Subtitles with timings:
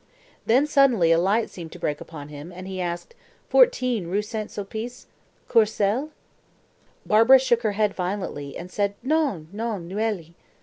[0.47, 3.13] Then suddenly a light seemed to break upon him, and he asked,
[3.49, 4.49] "14 Rue St.
[4.49, 5.05] Sulpice,
[5.47, 6.09] Courcelles?"
[7.05, 10.33] Barbara shook her head violently, and said, "Non, non, Neuilly."